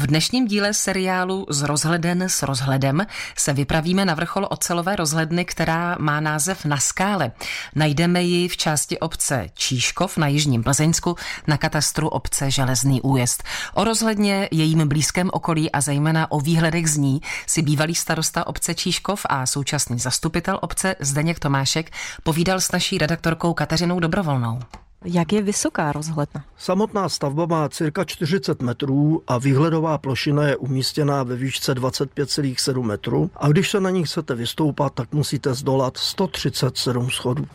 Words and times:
V 0.00 0.06
dnešním 0.06 0.46
díle 0.46 0.74
seriálu 0.74 1.46
Z 1.50 1.62
rozhleden 1.62 2.22
s 2.22 2.42
rozhledem 2.42 3.06
se 3.36 3.52
vypravíme 3.52 4.04
na 4.04 4.14
vrchol 4.14 4.46
ocelové 4.50 4.96
rozhledny, 4.96 5.44
která 5.44 5.96
má 5.98 6.20
název 6.20 6.64
Na 6.64 6.76
skále. 6.76 7.32
Najdeme 7.74 8.22
ji 8.22 8.48
v 8.48 8.56
části 8.56 8.98
obce 8.98 9.46
Číškov 9.54 10.16
na 10.16 10.26
Jižním 10.26 10.62
Plzeňsku 10.62 11.16
na 11.46 11.56
katastru 11.56 12.08
obce 12.08 12.50
Železný 12.50 13.02
újezd. 13.02 13.42
O 13.74 13.84
rozhledně, 13.84 14.48
jejím 14.50 14.88
blízkém 14.88 15.30
okolí 15.32 15.72
a 15.72 15.80
zejména 15.80 16.30
o 16.30 16.40
výhledech 16.40 16.90
z 16.90 16.96
ní 16.96 17.20
si 17.46 17.62
bývalý 17.62 17.94
starosta 17.94 18.46
obce 18.46 18.74
Číškov 18.74 19.26
a 19.28 19.46
současný 19.46 19.98
zastupitel 19.98 20.58
obce 20.62 20.96
Zdeněk 21.00 21.38
Tomášek 21.38 21.90
povídal 22.22 22.60
s 22.60 22.72
naší 22.72 22.98
redaktorkou 22.98 23.54
Kateřinou 23.54 24.00
Dobrovolnou. 24.00 24.60
Jak 25.04 25.32
je 25.32 25.42
vysoká 25.42 25.92
rozhledna? 25.92 26.44
Samotná 26.56 27.08
stavba 27.08 27.46
má 27.46 27.68
cirka 27.68 28.04
40 28.04 28.62
metrů 28.62 29.22
a 29.26 29.38
výhledová 29.38 29.98
plošina 29.98 30.46
je 30.48 30.56
umístěná 30.56 31.22
ve 31.22 31.36
výšce 31.36 31.74
25,7 31.74 32.82
metrů 32.82 33.30
a 33.36 33.48
když 33.48 33.70
se 33.70 33.80
na 33.80 33.90
ní 33.90 34.04
chcete 34.04 34.34
vystoupat, 34.34 34.94
tak 34.94 35.12
musíte 35.12 35.54
zdolat 35.54 35.96
137 35.96 37.10
schodů. 37.10 37.46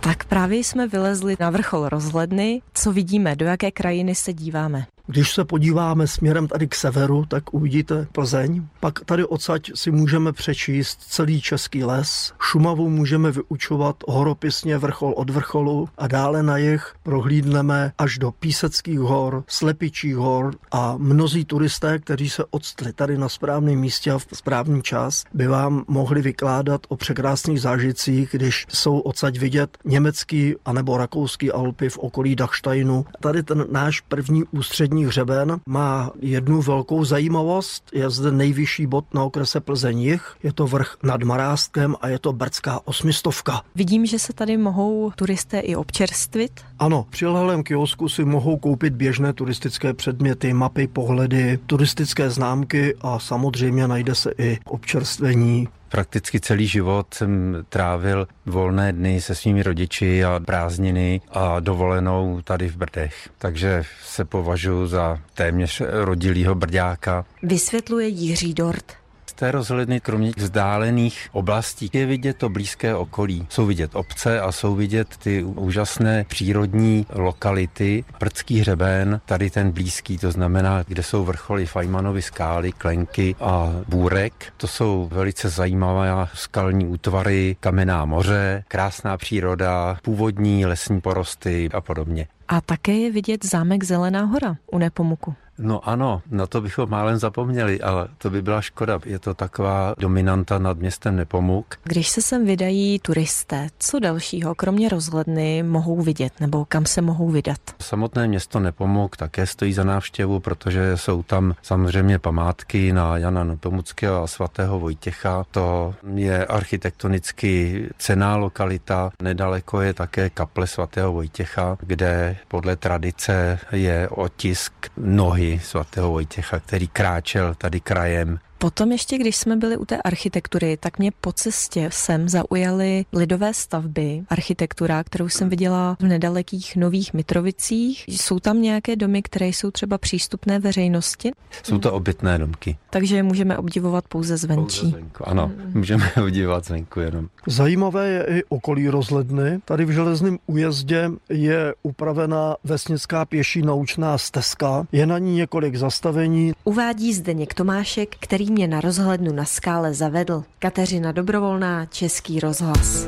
Tak 0.00 0.24
právě 0.24 0.58
jsme 0.58 0.88
vylezli 0.88 1.36
na 1.40 1.50
vrchol 1.50 1.88
rozhledny. 1.88 2.62
Co 2.74 2.92
vidíme? 2.92 3.36
Do 3.36 3.46
jaké 3.46 3.70
krajiny 3.70 4.14
se 4.14 4.32
díváme? 4.32 4.86
Když 5.08 5.34
se 5.34 5.44
podíváme 5.44 6.06
směrem 6.06 6.48
tady 6.48 6.68
k 6.68 6.74
severu, 6.74 7.24
tak 7.28 7.54
uvidíte 7.54 8.06
Plzeň. 8.12 8.66
Pak 8.80 9.04
tady 9.04 9.24
odsaď 9.24 9.70
si 9.74 9.90
můžeme 9.90 10.32
přečíst 10.32 11.00
celý 11.08 11.40
český 11.40 11.84
les. 11.84 12.32
Šumavu 12.42 12.88
můžeme 12.90 13.30
vyučovat 13.30 13.96
horopisně 14.08 14.78
vrchol 14.78 15.14
od 15.16 15.30
vrcholu 15.30 15.88
a 15.98 16.06
dále 16.06 16.42
na 16.42 16.56
jih 16.56 16.92
prohlídneme 17.02 17.92
až 17.98 18.18
do 18.18 18.32
Píseckých 18.32 18.98
hor, 18.98 19.44
Slepičích 19.48 20.16
hor 20.16 20.54
a 20.72 20.94
mnozí 20.98 21.44
turisté, 21.44 21.98
kteří 21.98 22.30
se 22.30 22.44
odstli 22.50 22.92
tady 22.92 23.18
na 23.18 23.28
správném 23.28 23.78
místě 23.78 24.10
a 24.10 24.18
v 24.18 24.26
správný 24.32 24.82
čas, 24.82 25.24
by 25.34 25.46
vám 25.46 25.84
mohli 25.88 26.22
vykládat 26.22 26.80
o 26.88 26.96
překrásných 26.96 27.60
zážitcích, 27.60 28.28
když 28.32 28.66
jsou 28.68 28.98
odsaď 28.98 29.38
vidět 29.38 29.78
německý 29.84 30.54
anebo 30.64 30.96
rakouský 30.96 31.52
Alpy 31.52 31.88
v 31.88 31.98
okolí 31.98 32.36
Dachsteinu. 32.36 33.06
Tady 33.20 33.42
ten 33.42 33.64
náš 33.70 34.00
první 34.00 34.44
ústřední 34.50 34.95
Vodní 34.96 35.06
hřeben 35.06 35.60
má 35.68 36.10
jednu 36.20 36.62
velkou 36.62 37.04
zajímavost. 37.04 37.90
Je 37.92 38.10
zde 38.10 38.32
nejvyšší 38.32 38.86
bod 38.86 39.14
na 39.14 39.24
okrese 39.24 39.60
Plzeň 39.60 40.00
jich. 40.00 40.36
Je 40.42 40.52
to 40.52 40.66
vrch 40.66 40.96
nad 41.02 41.22
Maráskem 41.22 41.96
a 42.00 42.08
je 42.08 42.18
to 42.18 42.32
brdská 42.32 42.80
osmistovka. 42.84 43.62
Vidím, 43.74 44.06
že 44.06 44.18
se 44.18 44.32
tady 44.32 44.56
mohou 44.56 45.12
turisté 45.16 45.60
i 45.60 45.76
občerstvit. 45.76 46.60
Ano, 46.78 47.06
při 47.10 47.26
lehlém 47.26 47.62
kiosku 47.62 48.08
si 48.08 48.24
mohou 48.24 48.56
koupit 48.56 48.94
běžné 48.94 49.32
turistické 49.32 49.94
předměty, 49.94 50.52
mapy, 50.52 50.86
pohledy, 50.86 51.58
turistické 51.66 52.30
známky 52.30 52.94
a 53.00 53.18
samozřejmě 53.18 53.88
najde 53.88 54.14
se 54.14 54.32
i 54.38 54.58
občerstvení 54.64 55.68
Prakticky 55.88 56.40
celý 56.40 56.66
život 56.66 57.14
jsem 57.14 57.64
trávil 57.68 58.28
volné 58.46 58.92
dny 58.92 59.20
se 59.20 59.34
svými 59.34 59.62
rodiči 59.62 60.24
a 60.24 60.40
prázdniny 60.44 61.20
a 61.30 61.60
dovolenou 61.60 62.40
tady 62.44 62.68
v 62.68 62.76
Brdech. 62.76 63.28
Takže 63.38 63.82
se 64.04 64.24
považuji 64.24 64.86
za 64.86 65.18
téměř 65.34 65.82
rodilýho 65.90 66.54
brďáka. 66.54 67.24
Vysvětluje 67.42 68.08
Jiří 68.08 68.54
Dort 68.54 69.05
té 69.36 69.50
rozhledny, 69.50 70.00
kromě 70.00 70.32
vzdálených 70.36 71.28
oblastí, 71.32 71.90
je 71.92 72.06
vidět 72.06 72.36
to 72.36 72.48
blízké 72.48 72.94
okolí. 72.94 73.46
Jsou 73.48 73.66
vidět 73.66 73.94
obce 73.94 74.40
a 74.40 74.52
jsou 74.52 74.74
vidět 74.74 75.16
ty 75.16 75.44
úžasné 75.44 76.24
přírodní 76.24 77.06
lokality. 77.12 78.04
Prdský 78.18 78.60
hřeben, 78.60 79.20
tady 79.26 79.50
ten 79.50 79.70
blízký, 79.70 80.18
to 80.18 80.32
znamená, 80.32 80.82
kde 80.82 81.02
jsou 81.02 81.24
vrcholy 81.24 81.66
Fajmanovy 81.66 82.22
skály, 82.22 82.72
Klenky 82.72 83.34
a 83.40 83.72
Bůrek. 83.88 84.52
To 84.56 84.66
jsou 84.66 85.08
velice 85.12 85.48
zajímavé 85.48 86.28
skalní 86.34 86.86
útvary, 86.86 87.56
kamenná 87.60 88.04
moře, 88.04 88.64
krásná 88.68 89.16
příroda, 89.16 89.98
původní 90.02 90.66
lesní 90.66 91.00
porosty 91.00 91.68
a 91.74 91.80
podobně. 91.80 92.26
A 92.48 92.60
také 92.60 92.92
je 92.92 93.12
vidět 93.12 93.44
zámek 93.44 93.84
Zelená 93.84 94.24
hora 94.24 94.56
u 94.72 94.78
Nepomuku. 94.78 95.34
No 95.58 95.88
ano, 95.88 96.22
na 96.30 96.46
to 96.46 96.60
bychom 96.60 96.90
málem 96.90 97.18
zapomněli, 97.18 97.80
ale 97.80 98.08
to 98.18 98.30
by 98.30 98.42
byla 98.42 98.60
škoda. 98.60 99.00
Je 99.04 99.18
to 99.18 99.34
taková 99.34 99.94
dominanta 99.98 100.58
nad 100.58 100.78
městem 100.78 101.16
Nepomuk. 101.16 101.74
Když 101.84 102.08
se 102.08 102.22
sem 102.22 102.46
vydají 102.46 102.98
turisté, 102.98 103.68
co 103.78 103.98
dalšího, 103.98 104.54
kromě 104.54 104.88
rozhledny, 104.88 105.62
mohou 105.62 106.02
vidět 106.02 106.32
nebo 106.40 106.64
kam 106.64 106.86
se 106.86 107.02
mohou 107.02 107.28
vydat? 107.28 107.58
Samotné 107.82 108.28
město 108.28 108.60
Nepomuk 108.60 109.16
také 109.16 109.46
stojí 109.46 109.72
za 109.72 109.84
návštěvu, 109.84 110.40
protože 110.40 110.96
jsou 110.96 111.22
tam 111.22 111.54
samozřejmě 111.62 112.18
památky 112.18 112.92
na 112.92 113.16
Jana 113.16 113.44
Nepomuckého 113.44 114.22
a 114.22 114.26
svatého 114.26 114.80
Vojtěcha. 114.80 115.44
To 115.50 115.94
je 116.14 116.46
architektonicky 116.46 117.82
cená 117.98 118.36
lokalita. 118.36 119.10
Nedaleko 119.22 119.80
je 119.80 119.94
také 119.94 120.30
kaple 120.30 120.66
svatého 120.66 121.12
Vojtěcha, 121.12 121.76
kde 121.80 122.36
podle 122.48 122.76
tradice 122.76 123.58
je 123.72 124.08
otisk 124.08 124.72
nohy 124.96 125.45
svatého 125.62 126.10
Vojtěcha, 126.10 126.60
který 126.60 126.88
kráčel 126.88 127.54
tady 127.54 127.80
krajem 127.80 128.38
Potom 128.58 128.92
ještě, 128.92 129.18
když 129.18 129.36
jsme 129.36 129.56
byli 129.56 129.76
u 129.76 129.84
té 129.84 130.02
architektury, 130.02 130.76
tak 130.76 130.98
mě 130.98 131.10
po 131.20 131.32
cestě 131.32 131.88
sem 131.92 132.28
zaujaly 132.28 133.04
lidové 133.12 133.54
stavby, 133.54 134.22
architektura, 134.28 135.04
kterou 135.04 135.28
jsem 135.28 135.48
viděla 135.48 135.96
v 136.00 136.04
nedalekých 136.04 136.76
Nových 136.76 137.14
Mitrovicích. 137.14 138.04
Jsou 138.08 138.40
tam 138.40 138.62
nějaké 138.62 138.96
domy, 138.96 139.22
které 139.22 139.46
jsou 139.46 139.70
třeba 139.70 139.98
přístupné 139.98 140.58
veřejnosti? 140.58 141.32
Jsou 141.62 141.78
to 141.78 141.92
obytné 141.92 142.38
domky. 142.38 142.78
Takže 142.90 143.16
je 143.16 143.22
můžeme 143.22 143.58
obdivovat 143.58 144.08
pouze 144.08 144.36
zvenčí. 144.36 144.80
Pouze 144.80 144.90
zvenku. 144.90 145.28
Ano, 145.28 145.52
můžeme 145.74 146.12
obdivovat 146.22 146.64
zvenku 146.64 147.00
jenom. 147.00 147.28
Zajímavé 147.46 148.08
je 148.08 148.26
i 148.38 148.44
okolí 148.48 148.88
rozhledny. 148.88 149.60
Tady 149.64 149.84
v 149.84 149.90
železném 149.90 150.38
újezdě 150.46 151.10
je 151.28 151.74
upravená 151.82 152.56
vesnická 152.64 153.24
pěší 153.24 153.62
naučná 153.62 154.18
stezka. 154.18 154.86
Je 154.92 155.06
na 155.06 155.18
ní 155.18 155.34
několik 155.34 155.76
zastavení. 155.76 156.52
Uvádí 156.64 157.14
Zdeněk 157.14 157.54
Tomášek, 157.54 158.16
který 158.20 158.45
mě 158.50 158.68
na 158.68 158.80
rozhlednu 158.80 159.32
na 159.32 159.44
skále 159.44 159.94
zavedl. 159.94 160.44
Kateřina 160.58 161.12
Dobrovolná, 161.12 161.86
Český 161.86 162.40
rozhlas. 162.40 163.06